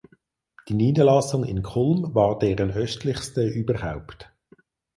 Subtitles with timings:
[0.67, 4.31] Die Niederlassung in Culm war deren östlichste überhaupt.